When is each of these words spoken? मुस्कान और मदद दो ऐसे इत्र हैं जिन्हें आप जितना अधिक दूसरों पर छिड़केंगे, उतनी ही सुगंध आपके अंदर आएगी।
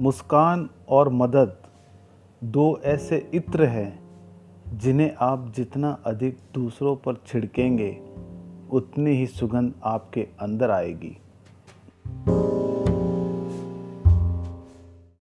मुस्कान 0.00 0.70
और 0.88 1.08
मदद 1.08 1.56
दो 2.44 2.80
ऐसे 2.84 3.30
इत्र 3.34 3.64
हैं 3.64 4.06
जिन्हें 4.78 5.14
आप 5.20 5.52
जितना 5.56 5.98
अधिक 6.06 6.38
दूसरों 6.54 6.96
पर 6.96 7.14
छिड़केंगे, 7.26 7.98
उतनी 8.70 9.10
ही 9.10 9.26
सुगंध 9.26 9.74
आपके 9.84 10.26
अंदर 10.40 10.70
आएगी। 10.70 11.16